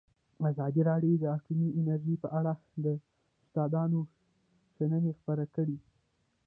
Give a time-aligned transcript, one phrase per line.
[0.51, 2.53] ازادي راډیو د اټومي انرژي په اړه
[2.83, 2.85] د
[3.41, 3.99] استادانو
[4.75, 5.77] شننې خپرې کړي.